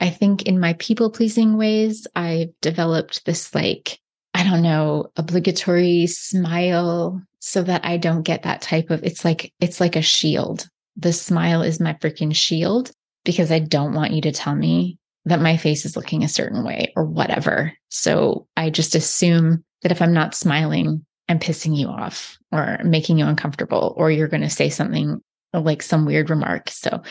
I 0.00 0.10
think 0.10 0.42
in 0.42 0.60
my 0.60 0.74
people 0.74 1.10
pleasing 1.10 1.56
ways, 1.56 2.06
I've 2.14 2.50
developed 2.60 3.24
this 3.24 3.54
like 3.54 3.98
I 4.34 4.42
don't 4.42 4.62
know, 4.62 5.06
obligatory 5.16 6.06
smile 6.08 7.22
so 7.46 7.62
that 7.62 7.84
I 7.84 7.98
don't 7.98 8.22
get 8.22 8.44
that 8.44 8.62
type 8.62 8.88
of 8.88 9.04
it's 9.04 9.22
like 9.22 9.52
it's 9.60 9.78
like 9.78 9.96
a 9.96 10.02
shield. 10.02 10.66
The 10.96 11.12
smile 11.12 11.60
is 11.60 11.78
my 11.78 11.92
freaking 11.92 12.34
shield 12.34 12.90
because 13.22 13.52
I 13.52 13.58
don't 13.58 13.92
want 13.92 14.12
you 14.12 14.22
to 14.22 14.32
tell 14.32 14.54
me 14.54 14.98
that 15.26 15.42
my 15.42 15.58
face 15.58 15.84
is 15.84 15.94
looking 15.94 16.24
a 16.24 16.28
certain 16.28 16.64
way 16.64 16.94
or 16.96 17.04
whatever. 17.04 17.74
So 17.90 18.46
I 18.56 18.70
just 18.70 18.94
assume 18.94 19.62
that 19.82 19.92
if 19.92 20.00
I'm 20.00 20.14
not 20.14 20.34
smiling, 20.34 21.04
I'm 21.28 21.38
pissing 21.38 21.76
you 21.76 21.88
off 21.88 22.38
or 22.50 22.78
making 22.82 23.18
you 23.18 23.26
uncomfortable, 23.26 23.92
or 23.98 24.10
you're 24.10 24.26
going 24.26 24.40
to 24.40 24.48
say 24.48 24.70
something 24.70 25.20
like 25.52 25.82
some 25.82 26.06
weird 26.06 26.30
remark. 26.30 26.70
So 26.70 27.02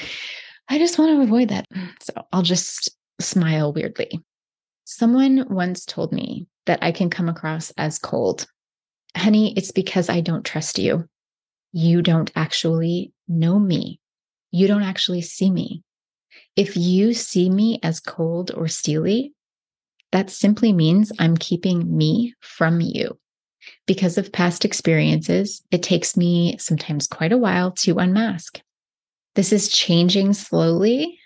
I 0.67 0.79
just 0.79 0.97
want 0.97 1.15
to 1.15 1.21
avoid 1.21 1.49
that. 1.49 1.67
So 2.01 2.13
I'll 2.31 2.41
just 2.41 2.89
smile 3.21 3.71
weirdly. 3.71 4.19
Someone 4.85 5.45
once 5.47 5.85
told 5.85 6.11
me 6.11 6.47
that 6.65 6.79
I 6.81 6.91
can 6.91 7.11
come 7.11 7.29
across 7.29 7.71
as 7.77 7.99
cold. 7.99 8.47
Honey, 9.15 9.53
it's 9.55 9.72
because 9.72 10.10
I 10.10 10.22
don't 10.22 10.46
trust 10.46 10.79
you. 10.79 11.08
You 11.72 12.01
don't 12.01 12.32
actually 12.36 13.13
know 13.27 13.60
me. 13.60 14.00
You 14.51 14.67
don't 14.67 14.84
actually 14.84 15.22
see 15.22 15.50
me. 15.50 15.84
If 16.55 16.77
you 16.77 17.13
see 17.13 17.50
me 17.50 17.79
as 17.84 18.00
cold 18.00 18.51
or 18.51 18.67
steely, 18.67 19.34
that 20.12 20.29
simply 20.29 20.74
means 20.74 21.12
I'm 21.17 21.38
keeping 21.38 21.98
me 21.98 22.36
from 22.41 22.79
you. 22.82 23.17
Because 23.88 24.17
of 24.17 24.32
past 24.32 24.65
experiences, 24.65 25.63
it 25.72 25.82
takes 25.82 26.15
me 26.15 26.58
sometimes 26.60 27.08
quite 27.08 27.32
a 27.32 27.38
while 27.38 27.72
to 27.72 27.98
unmask. 27.98 28.62
This 29.36 29.51
is 29.51 29.70
changing 29.70 30.34
slowly 30.34 31.17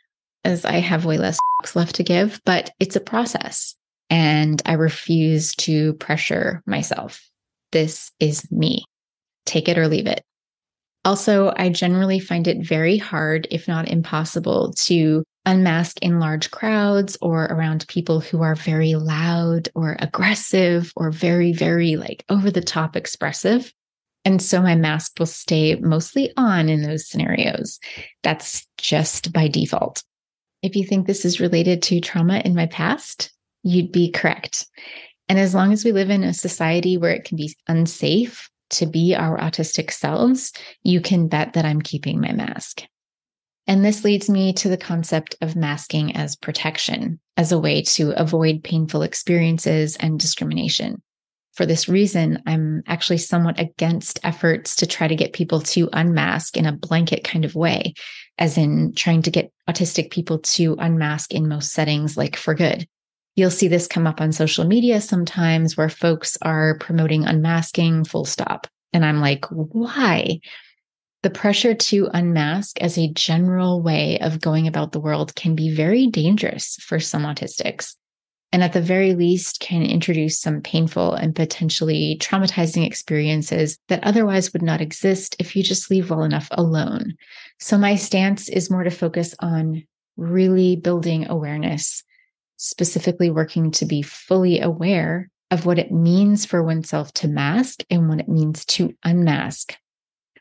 as 0.46 0.64
I 0.64 0.78
have 0.80 1.04
way 1.04 1.18
less 1.18 1.38
left 1.76 1.96
to 1.96 2.04
give, 2.04 2.40
but 2.46 2.72
it's 2.80 2.96
a 2.96 3.02
process. 3.02 3.76
And 4.10 4.62
I 4.66 4.74
refuse 4.74 5.54
to 5.56 5.94
pressure 5.96 6.64
myself. 6.66 7.22
This 7.72 8.12
is 8.20 8.50
me. 8.52 8.84
Take 9.46 9.68
it 9.68 9.78
or 9.78 9.88
leave 9.88 10.08
it. 10.08 10.24
Also, 11.06 11.54
I 11.56 11.70
generally 11.70 12.20
find 12.20 12.48
it 12.48 12.68
very 12.68 12.98
hard, 12.98 13.48
if 13.50 13.68
not 13.68 13.88
impossible, 13.88 14.74
to 14.80 15.24
unmask 15.46 15.98
in 16.02 16.20
large 16.20 16.52
crowds 16.52 17.18
or 17.22 17.46
around 17.46 17.88
people 17.88 18.20
who 18.20 18.42
are 18.42 18.56
very 18.56 18.96
loud 18.96 19.70
or 19.74 19.96
aggressive 20.00 20.92
or 20.98 21.10
very, 21.10 21.54
very 21.54 21.96
like 21.96 22.26
over 22.28 22.52
the 22.52 22.62
top 22.62 22.98
expressive. 22.98 23.72
And 24.26 24.42
so 24.42 24.62
my 24.62 24.76
mask 24.76 25.14
will 25.18 25.26
stay 25.26 25.76
mostly 25.76 26.34
on 26.36 26.68
in 26.68 26.82
those 26.82 27.08
scenarios. 27.08 27.80
That's 28.24 28.68
just 28.78 29.32
by 29.32 29.48
default. 29.48 30.04
If 30.62 30.76
you 30.76 30.84
think 30.84 31.08
this 31.08 31.24
is 31.24 31.40
related 31.40 31.82
to 31.84 32.02
trauma 32.02 32.42
in 32.44 32.54
my 32.54 32.66
past, 32.66 33.32
you'd 33.64 33.94
be 33.94 34.12
correct. 34.12 34.68
And 35.30 35.40
as 35.40 35.54
long 35.54 35.74
as 35.74 35.84
we 35.84 35.92
live 35.92 36.10
in 36.10 36.24
a 36.24 36.34
society 36.34 36.98
where 36.98 37.12
it 37.12 37.26
can 37.26 37.38
be 37.38 37.56
unsafe 37.68 38.50
to 38.70 38.86
be 38.86 39.16
our 39.16 39.38
autistic 39.38 39.92
selves, 39.92 40.54
you 40.84 41.02
can 41.02 41.28
bet 41.28 41.54
that 41.54 41.66
I'm 41.66 41.82
keeping 41.82 42.20
my 42.22 42.32
mask. 42.32 42.84
And 43.66 43.84
this 43.84 44.06
leads 44.06 44.30
me 44.30 44.54
to 44.54 44.70
the 44.70 44.78
concept 44.78 45.36
of 45.42 45.58
masking 45.58 46.16
as 46.16 46.38
protection, 46.38 47.20
as 47.36 47.52
a 47.52 47.60
way 47.60 47.82
to 47.82 48.12
avoid 48.12 48.64
painful 48.64 49.02
experiences 49.02 49.98
and 49.98 50.18
discrimination. 50.18 51.02
For 51.54 51.66
this 51.66 51.90
reason, 51.90 52.42
I'm 52.46 52.84
actually 52.88 53.18
somewhat 53.18 53.60
against 53.60 54.20
efforts 54.24 54.76
to 54.78 54.86
try 54.86 55.08
to 55.08 55.16
get 55.16 55.34
people 55.34 55.60
to 55.62 55.90
unmask 55.92 56.56
in 56.56 56.66
a 56.66 56.72
blanket 56.72 57.24
kind 57.26 57.44
of 57.44 57.56
way, 57.56 57.94
as 58.38 58.58
in 58.58 58.94
trying 58.94 59.24
to 59.24 59.32
get 59.32 59.52
autistic 59.68 60.12
people 60.12 60.40
to 60.40 60.76
unmask 60.80 61.34
in 61.34 61.50
most 61.50 61.74
settings, 61.74 62.16
like 62.16 62.38
for 62.38 62.54
good. 62.54 62.88
You'll 63.38 63.52
see 63.52 63.68
this 63.68 63.88
come 63.88 64.08
up 64.08 64.20
on 64.20 64.32
social 64.32 64.66
media 64.66 65.00
sometimes 65.00 65.78
where 65.78 65.90
folks 65.90 66.38
are 66.42 66.80
promoting 66.80 67.24
unmasking 67.24 68.04
full 68.06 68.26
stop. 68.26 68.66
And 68.94 69.06
I'm 69.06 69.22
like, 69.22 69.46
why? 69.46 70.40
The 71.22 71.30
pressure 71.30 71.76
to 71.76 72.10
unmask 72.14 72.82
as 72.82 72.98
a 72.98 73.14
general 73.14 73.82
way 73.82 74.20
of 74.20 74.42
going 74.42 74.68
about 74.68 74.92
the 74.92 75.00
world 75.00 75.36
can 75.36 75.56
be 75.56 75.74
very 75.74 76.08
dangerous 76.08 76.78
for 76.82 77.00
some 77.00 77.24
autistics 77.24 77.96
and 78.52 78.64
at 78.64 78.74
the 78.74 78.82
very 78.82 79.14
least 79.14 79.60
can 79.60 79.84
introduce 79.84 80.40
some 80.40 80.62
painful 80.62 81.14
and 81.14 81.36
potentially 81.36 82.18
traumatizing 82.20 82.88
experiences 82.88 83.78
that 83.88 84.04
otherwise 84.04 84.52
would 84.52 84.64
not 84.64 84.82
exist 84.82 85.36
if 85.38 85.56
you 85.56 85.62
just 85.62 85.92
leave 85.92 86.10
well 86.10 86.24
enough 86.24 86.48
alone. 86.52 87.16
So, 87.60 87.78
my 87.78 87.96
stance 87.96 88.50
is 88.50 88.72
more 88.72 88.84
to 88.84 88.90
focus 88.90 89.36
on 89.42 89.84
really 90.16 90.76
building 90.76 91.30
awareness, 91.30 92.04
specifically 92.58 93.30
working 93.30 93.72
to 93.72 93.86
be 93.86 94.02
fully 94.02 94.60
aware 94.60 95.30
of 95.50 95.66
what 95.66 95.80
it 95.80 95.92
means 95.92 96.46
for 96.46 96.62
oneself 96.62 97.14
to 97.14 97.28
mask 97.28 97.84
and 97.90 98.10
what 98.10 98.20
it 98.20 98.28
means 98.28 98.66
to 98.66 98.94
unmask. 99.04 99.76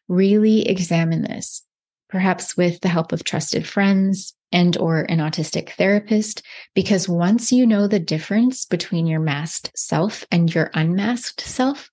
Really 0.09 0.69
examine 0.69 1.23
this, 1.23 1.63
perhaps 2.09 2.57
with 2.57 2.81
the 2.81 2.89
help 2.89 3.13
of 3.13 3.25
trusted 3.25 3.67
friends, 3.67 4.35
and 4.53 4.77
or 4.79 5.01
an 5.01 5.19
autistic 5.19 5.71
therapist 5.71 6.43
because 6.75 7.09
once 7.09 7.53
you 7.53 7.67
know 7.67 7.87
the 7.87 7.99
difference 7.99 8.65
between 8.65 9.07
your 9.07 9.21
masked 9.21 9.71
self 9.77 10.25
and 10.31 10.55
your 10.55 10.71
unmasked 10.75 11.41
self 11.41 11.91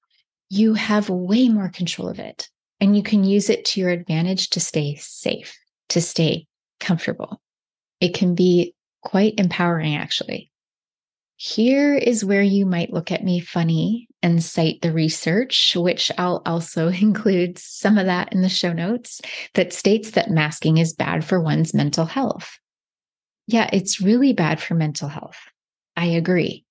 you 0.50 0.74
have 0.74 1.10
way 1.10 1.50
more 1.50 1.70
control 1.70 2.08
of 2.08 2.20
it 2.20 2.50
and 2.80 2.96
you 2.96 3.04
can 3.04 3.24
use 3.24 3.50
it 3.50 3.66
to 3.66 3.80
your 3.80 3.90
advantage 3.90 4.50
to 4.50 4.60
stay 4.60 4.96
safe 4.96 5.58
to 5.90 6.00
stay 6.00 6.46
comfortable 6.80 7.42
it 8.00 8.14
can 8.14 8.36
be 8.36 8.74
quite 9.04 9.34
empowering 9.38 9.96
actually 9.96 10.52
here 11.46 11.94
is 11.94 12.24
where 12.24 12.42
you 12.42 12.66
might 12.66 12.94
look 12.94 13.12
at 13.12 13.24
me 13.24 13.42
funny 13.42 14.08
and 14.22 14.42
cite 14.42 14.82
the 14.82 14.94
research, 14.94 15.76
which 15.76 16.10
I'll 16.18 16.42
also 16.46 16.88
include 17.02 17.58
some 17.58 17.98
of 17.98 18.06
that 18.06 18.32
in 18.32 18.42
the 18.42 18.50
show 18.50 18.72
notes, 18.72 19.22
that 19.54 19.74
states 19.74 20.12
that 20.12 20.30
masking 20.32 20.78
is 20.78 20.94
bad 20.94 21.26
for 21.26 21.42
one's 21.42 21.74
mental 21.74 22.06
health. 22.06 22.58
Yeah, 23.46 23.70
it's 23.74 24.00
really 24.00 24.32
bad 24.32 24.62
for 24.62 24.74
mental 24.74 25.10
health. 25.10 25.38
I 25.98 26.06
agree. 26.06 26.64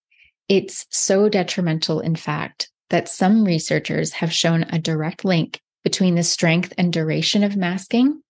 It's 0.49 0.87
so 0.91 1.29
detrimental, 1.29 2.01
in 2.01 2.17
fact, 2.17 2.71
that 2.89 3.11
some 3.11 3.45
researchers 3.45 4.13
have 4.13 4.33
shown 4.33 4.63
a 4.65 4.79
direct 4.79 5.23
link 5.23 5.61
between 5.85 6.15
the 6.15 6.23
strength 6.23 6.73
and 6.79 6.91
duration 6.91 7.45
of 7.45 7.57
masking 7.57 8.23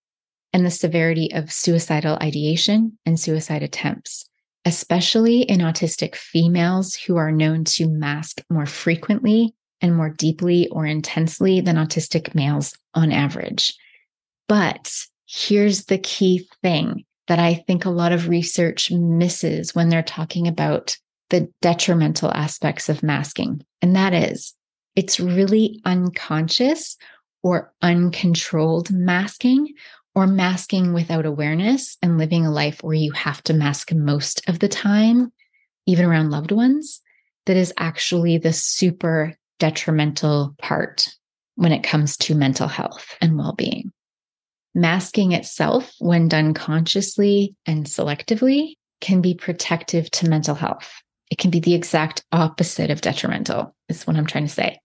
and 0.52 0.64
the 0.66 0.70
severity 0.70 1.30
of 1.32 1.52
suicidal 1.52 2.18
ideation 2.20 2.98
and 3.06 3.18
suicide 3.18 3.62
attempts 3.62 4.28
especially 4.64 5.42
in 5.42 5.60
autistic 5.60 6.14
females 6.14 6.94
who 6.94 7.16
are 7.16 7.32
known 7.32 7.64
to 7.64 7.88
mask 7.88 8.42
more 8.48 8.66
frequently 8.66 9.54
and 9.80 9.96
more 9.96 10.10
deeply 10.10 10.68
or 10.68 10.86
intensely 10.86 11.60
than 11.60 11.76
autistic 11.76 12.34
males 12.34 12.76
on 12.94 13.10
average. 13.10 13.74
But 14.48 14.92
here's 15.26 15.86
the 15.86 15.98
key 15.98 16.48
thing 16.62 17.04
that 17.26 17.38
I 17.38 17.54
think 17.66 17.84
a 17.84 17.90
lot 17.90 18.12
of 18.12 18.28
research 18.28 18.90
misses 18.90 19.74
when 19.74 19.88
they're 19.88 20.02
talking 20.02 20.46
about 20.46 20.96
the 21.30 21.48
detrimental 21.62 22.30
aspects 22.32 22.88
of 22.88 23.02
masking. 23.02 23.64
And 23.80 23.96
that 23.96 24.12
is, 24.12 24.54
it's 24.94 25.18
really 25.18 25.80
unconscious 25.84 26.96
or 27.42 27.72
uncontrolled 27.82 28.92
masking 28.92 29.74
or 30.14 30.26
masking 30.26 30.92
without 30.92 31.26
awareness 31.26 31.96
and 32.02 32.18
living 32.18 32.44
a 32.44 32.50
life 32.50 32.82
where 32.82 32.94
you 32.94 33.12
have 33.12 33.42
to 33.44 33.54
mask 33.54 33.92
most 33.92 34.48
of 34.48 34.58
the 34.58 34.68
time, 34.68 35.32
even 35.86 36.04
around 36.04 36.30
loved 36.30 36.52
ones, 36.52 37.00
that 37.46 37.56
is 37.56 37.72
actually 37.78 38.38
the 38.38 38.52
super 38.52 39.34
detrimental 39.58 40.54
part 40.58 41.08
when 41.54 41.72
it 41.72 41.82
comes 41.82 42.16
to 42.16 42.34
mental 42.34 42.68
health 42.68 43.16
and 43.20 43.36
well 43.36 43.54
being. 43.54 43.92
Masking 44.74 45.32
itself, 45.32 45.92
when 45.98 46.28
done 46.28 46.54
consciously 46.54 47.54
and 47.66 47.86
selectively, 47.86 48.74
can 49.00 49.20
be 49.20 49.34
protective 49.34 50.10
to 50.10 50.28
mental 50.28 50.54
health. 50.54 50.92
It 51.30 51.38
can 51.38 51.50
be 51.50 51.60
the 51.60 51.74
exact 51.74 52.24
opposite 52.32 52.90
of 52.90 53.00
detrimental, 53.00 53.74
is 53.88 54.06
what 54.06 54.16
I'm 54.16 54.26
trying 54.26 54.46
to 54.46 54.52
say 54.52 54.78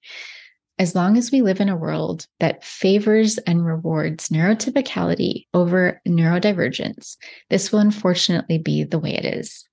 as 0.79 0.93
long 0.93 1.17
as 1.17 1.31
we 1.31 1.41
live 1.41 1.59
in 1.59 1.69
a 1.69 1.75
world 1.75 2.27
that 2.39 2.63
favors 2.63 3.37
and 3.39 3.65
rewards 3.65 4.29
neurotypicality 4.29 5.47
over 5.53 6.01
neurodivergence, 6.07 7.17
this 7.49 7.71
will 7.71 7.79
unfortunately 7.79 8.59
be 8.59 8.83
the 8.83 8.99
way 8.99 9.13
it 9.13 9.25
is. 9.25 9.67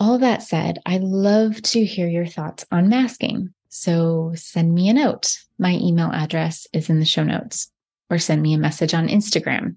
All 0.00 0.18
that 0.18 0.42
said, 0.42 0.80
I 0.86 0.98
love 0.98 1.60
to 1.62 1.84
hear 1.84 2.08
your 2.08 2.26
thoughts 2.26 2.64
on 2.72 2.88
masking. 2.88 3.52
So 3.68 4.32
send 4.34 4.74
me 4.74 4.88
a 4.88 4.94
note. 4.94 5.38
My 5.58 5.72
email 5.72 6.10
address 6.10 6.66
is 6.72 6.88
in 6.88 6.98
the 6.98 7.04
show 7.04 7.24
notes, 7.24 7.70
or 8.10 8.18
send 8.18 8.42
me 8.42 8.54
a 8.54 8.58
message 8.58 8.94
on 8.94 9.08
Instagram. 9.08 9.76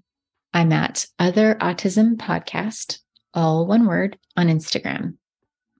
I'm 0.54 0.72
at 0.72 1.06
Other 1.18 1.56
Autism 1.56 2.16
Podcast, 2.16 2.98
all 3.34 3.66
one 3.66 3.86
word, 3.86 4.18
on 4.36 4.48
Instagram. 4.48 5.16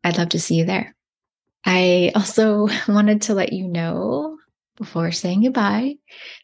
I'd 0.04 0.18
love 0.18 0.28
to 0.30 0.40
see 0.40 0.56
you 0.56 0.66
there. 0.66 0.94
I 1.64 2.12
also 2.14 2.68
wanted 2.88 3.22
to 3.22 3.34
let 3.34 3.52
you 3.52 3.68
know 3.68 4.35
before 4.76 5.10
saying 5.12 5.42
goodbye 5.42 5.96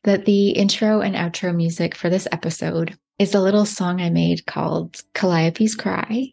that 0.04 0.24
the 0.24 0.50
intro 0.50 1.00
and 1.00 1.14
outro 1.14 1.54
music 1.54 1.94
for 1.94 2.10
this 2.10 2.26
episode 2.32 2.96
is 3.18 3.34
a 3.34 3.40
little 3.40 3.66
song 3.66 4.00
I 4.00 4.10
made 4.10 4.46
called 4.46 5.02
Calliope's 5.14 5.74
Cry. 5.74 6.32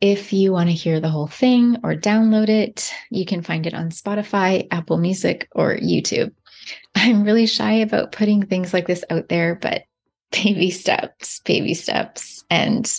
If 0.00 0.32
you 0.32 0.52
want 0.52 0.70
to 0.70 0.74
hear 0.74 0.98
the 0.98 1.10
whole 1.10 1.26
thing 1.26 1.76
or 1.84 1.94
download 1.94 2.48
it, 2.48 2.92
you 3.10 3.26
can 3.26 3.42
find 3.42 3.66
it 3.66 3.74
on 3.74 3.90
Spotify, 3.90 4.66
Apple 4.70 4.96
Music, 4.96 5.46
or 5.52 5.76
YouTube. 5.76 6.32
I'm 6.94 7.22
really 7.22 7.46
shy 7.46 7.72
about 7.74 8.12
putting 8.12 8.46
things 8.46 8.72
like 8.72 8.86
this 8.86 9.04
out 9.10 9.28
there, 9.28 9.54
but 9.54 9.84
baby 10.32 10.70
steps, 10.70 11.40
baby 11.40 11.74
steps, 11.74 12.44
and 12.50 12.90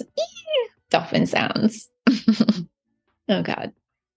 dolphin 0.89 1.25
sounds. 1.25 1.89
oh, 3.29 3.41
God. 3.41 3.73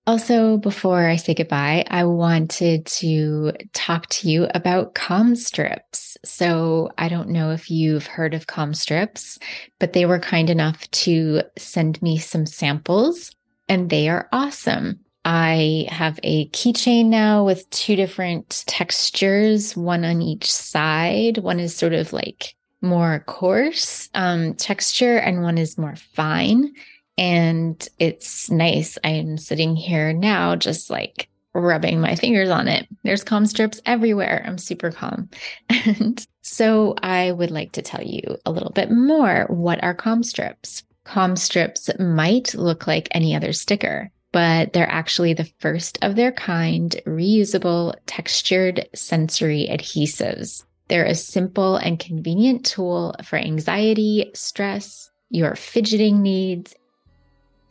Also, 0.07 0.59
before 0.59 1.07
I 1.07 1.17
say 1.17 1.33
goodbye, 1.33 1.85
I 1.89 2.05
wanted 2.05 2.85
to 2.87 3.53
talk 3.73 4.07
to 4.09 4.29
you 4.29 4.49
about 4.55 4.95
calm 4.95 5.35
strips. 5.35 6.19
So, 6.23 6.91
I 6.99 7.09
don't 7.09 7.31
know 7.31 7.53
if 7.53 7.71
you've 7.71 8.07
heard 8.07 8.35
of 8.35 8.47
calm 8.47 8.75
strips, 8.75 9.39
but 9.79 9.95
they 9.95 10.05
were 10.05 10.19
kind 10.19 10.51
enough 10.51 10.91
to 10.91 11.41
send 11.57 12.03
me 12.03 12.19
some 12.19 12.45
samples, 12.45 13.35
and 13.67 13.89
they 13.89 14.11
are 14.11 14.29
awesome. 14.31 15.01
I 15.25 15.87
have 15.89 16.21
a 16.23 16.49
keychain 16.49 17.07
now 17.07 17.47
with 17.47 17.69
two 17.71 17.97
different 17.97 18.65
textures, 18.67 19.75
one 19.75 20.05
on 20.05 20.21
each 20.21 20.53
side. 20.53 21.39
One 21.39 21.59
is 21.59 21.75
sort 21.75 21.95
of 21.95 22.13
like 22.13 22.55
more 22.83 23.25
coarse 23.27 24.11
um, 24.13 24.53
texture, 24.55 25.17
and 25.17 25.43
one 25.43 25.57
is 25.57 25.79
more 25.79 25.97
fine. 25.97 26.75
And 27.17 27.87
it's 27.99 28.51
nice. 28.51 28.99
I'm 29.05 29.39
sitting 29.39 29.77
here 29.77 30.13
now, 30.13 30.57
just 30.57 30.91
like 30.91 31.29
rubbing 31.55 32.01
my 32.01 32.17
fingers 32.17 32.51
on 32.51 32.67
it. 32.69 32.89
There's 33.05 33.25
calm 33.25 33.47
strips 33.47 33.81
everywhere. 33.87 34.43
I'm 34.47 34.59
super 34.59 34.91
calm. 34.91 35.29
And 35.87 36.27
so 36.41 36.95
I 37.03 37.33
would 37.33 37.51
like 37.51 37.73
to 37.73 37.83
tell 37.83 38.03
you 38.03 38.23
a 38.45 38.51
little 38.51 38.71
bit 38.71 38.91
more. 38.91 39.47
What 39.49 39.83
are 39.83 39.95
calm 39.95 40.23
strips? 40.23 40.83
Calm 41.05 41.37
strips 41.37 41.91
might 41.99 42.55
look 42.55 42.87
like 42.87 43.09
any 43.11 43.37
other 43.37 43.53
sticker, 43.53 44.11
but 44.33 44.73
they're 44.73 44.91
actually 44.91 45.35
the 45.35 45.51
first 45.59 45.99
of 46.03 46.17
their 46.17 46.33
kind 46.33 46.97
reusable 47.07 47.95
textured 48.07 48.89
sensory 48.95 49.69
adhesives. 49.71 50.65
They're 50.89 51.05
a 51.05 51.15
simple 51.15 51.77
and 51.77 51.99
convenient 51.99 52.65
tool 52.65 53.15
for 53.25 53.37
anxiety, 53.37 54.31
stress, 54.35 55.11
your 55.31 55.55
fidgeting 55.57 56.23
needs, 56.23 56.75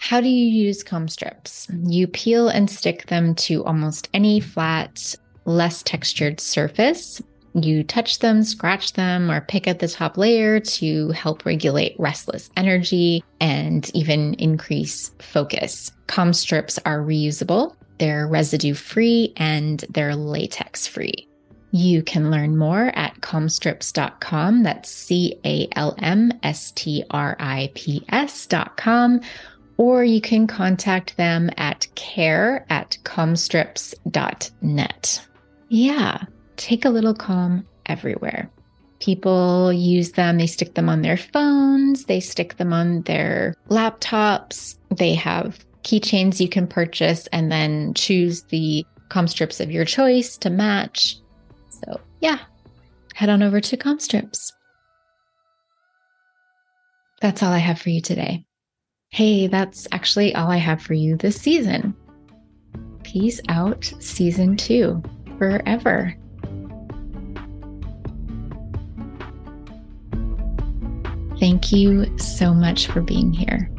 how 0.04 0.20
do 0.20 0.28
you 0.28 0.46
use 0.66 0.84
calm 0.84 1.08
strips? 1.08 1.66
You 1.86 2.08
peel 2.08 2.50
and 2.50 2.70
stick 2.70 3.06
them 3.06 3.36
to 3.36 3.63
almost 3.63 4.10
any 4.13 4.42
flat, 4.42 5.16
less 5.46 5.82
textured 5.82 6.42
surface. 6.42 7.22
You 7.54 7.86
touch 7.86 8.20
them, 8.20 8.44
scratch 8.44 8.94
them, 8.94 9.32
or 9.32 9.39
pick 9.39 9.66
at 9.66 9.80
the 9.80 9.88
top 9.88 10.18
layer 10.18 10.60
to 10.60 11.12
help 11.12 11.46
regulate 11.46 11.96
restless 11.98 12.50
energy 12.58 13.24
and 13.39 13.89
even 13.96 14.34
increase 14.34 15.12
focus. 15.20 15.94
Calm 16.08 16.34
strips 16.34 16.78
are 16.84 17.00
reusable, 17.00 17.74
they're 17.98 18.28
residue 18.28 18.74
free, 18.74 19.32
and 19.38 19.86
they're 19.89 20.18
latex 20.18 20.86
free. 20.86 21.30
You 21.76 22.04
can 22.04 22.30
learn 22.30 22.56
more 22.56 22.92
at 22.96 23.20
calmstrips.com. 23.22 24.62
That's 24.62 24.92
C 24.92 25.39
A 25.44 25.68
L 25.76 25.96
M 25.98 26.32
S 26.44 26.72
T 26.74 27.04
R 27.10 27.36
I 27.39 27.72
P 27.74 28.06
S.com. 28.10 29.22
Or 29.78 30.04
you 30.04 30.22
can 30.22 30.46
contact 30.48 31.18
them 31.18 31.50
at 31.58 31.88
care 31.96 32.66
at 32.70 32.98
calmstrips.net. 33.04 35.28
Yeah, 35.70 36.24
take 36.58 36.86
a 36.86 36.90
little 36.90 37.16
calm 37.16 37.66
everywhere. 37.88 38.52
People 39.00 39.74
use 39.74 40.12
them, 40.14 40.38
they 40.38 40.48
stick 40.48 40.76
them 40.76 40.88
on 40.88 41.02
their 41.02 41.18
phones, 41.18 42.06
they 42.06 42.20
stick 42.20 42.58
them 42.58 42.72
on 42.72 43.02
their 43.02 43.56
laptops. 43.70 44.78
They 44.96 45.16
have 45.16 45.66
keychains 45.84 46.40
you 46.40 46.48
can 46.48 46.68
purchase 46.68 47.28
and 47.28 47.52
then 47.52 47.94
choose 47.96 48.44
the 48.44 48.86
calm 49.10 49.28
strips 49.28 49.60
of 49.60 49.72
your 49.72 49.86
choice 49.86 50.38
to 50.38 50.50
match. 50.50 51.18
So, 51.70 52.00
yeah, 52.22 52.40
head 53.14 53.30
on 53.30 53.44
over 53.44 53.60
to 53.60 53.78
Calmstrips. 53.78 54.54
That's 57.22 57.44
all 57.44 57.52
I 57.52 57.60
have 57.60 57.80
for 57.80 57.90
you 57.90 58.02
today. 58.02 58.46
Hey, 59.13 59.45
that's 59.45 59.88
actually 59.91 60.34
all 60.34 60.49
I 60.49 60.58
have 60.58 60.82
for 60.82 60.95
you 60.95 61.15
this 61.15 61.39
season. 61.39 61.95
Peace 63.04 63.39
out, 63.47 63.93
season 63.99 64.58
two, 64.58 65.04
forever. 65.38 66.17
Thank 71.39 71.71
you 71.71 72.17
so 72.17 72.56
much 72.56 72.88
for 72.88 73.02
being 73.02 73.32
here. 73.32 73.69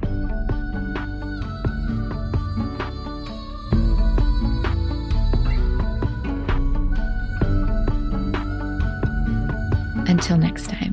Until 10.07 10.37
next 10.37 10.69
time. 10.69 10.84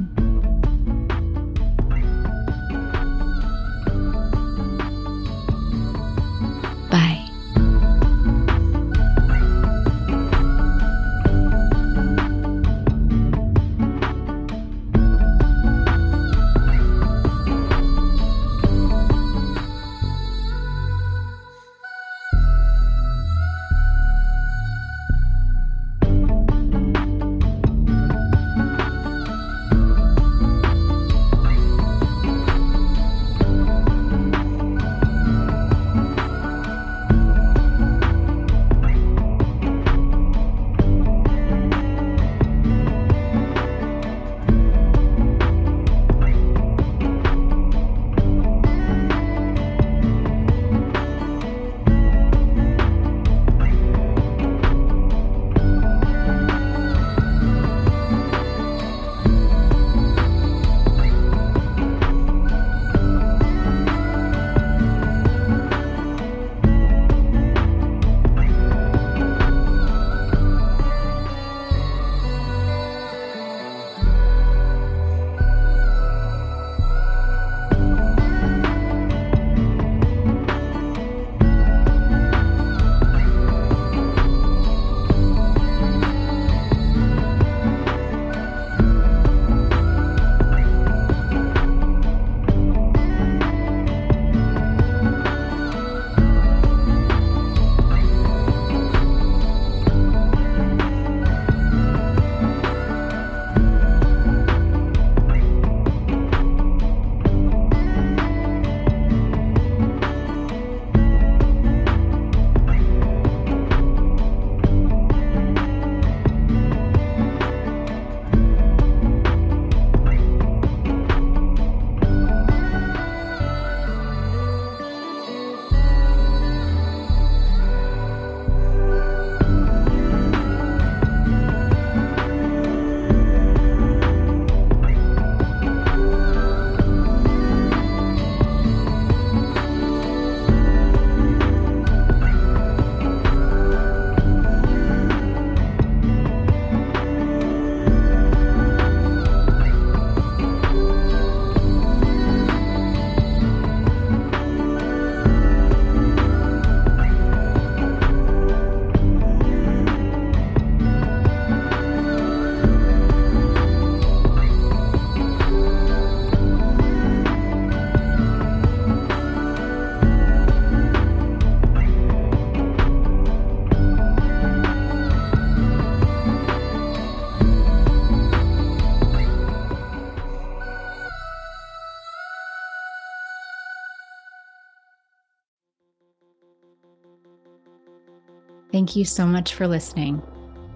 Thank 188.82 188.96
you 188.96 189.06
so 189.06 189.28
much 189.28 189.54
for 189.54 189.67
listening. 189.67 190.24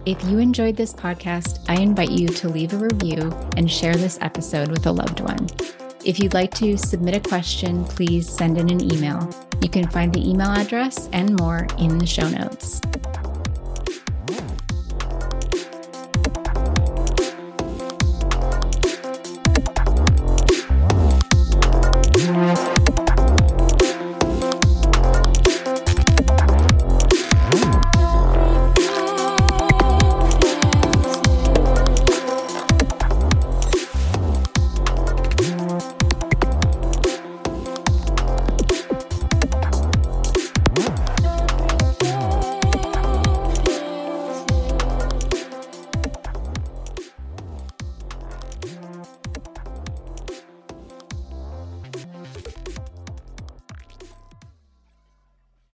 If 0.06 0.24
you 0.26 0.38
enjoyed 0.38 0.76
this 0.76 0.94
podcast, 0.94 1.66
I 1.68 1.82
invite 1.82 2.12
you 2.12 2.28
to 2.28 2.48
leave 2.48 2.72
a 2.72 2.78
review 2.78 3.34
and 3.58 3.70
share 3.70 3.96
this 3.96 4.20
episode 4.22 4.70
with 4.70 4.86
a 4.86 4.92
loved 4.92 5.22
one. 5.22 5.48
If 6.06 6.20
you'd 6.20 6.36
like 6.36 6.54
to 6.54 6.78
submit 6.78 7.16
a 7.16 7.20
question, 7.20 7.84
please 7.84 8.30
send 8.30 8.60
in 8.60 8.70
an 8.70 8.94
email. 8.94 9.28
You 9.60 9.70
can 9.70 9.90
find 9.90 10.14
the 10.14 10.24
email 10.30 10.52
address 10.52 11.10
and 11.14 11.36
more 11.40 11.66
in 11.80 11.98
the 11.98 12.06
show 12.06 12.30
notes. 12.30 12.80